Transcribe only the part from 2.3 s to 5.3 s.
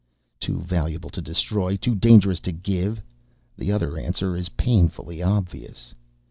to give. The other answer is painfully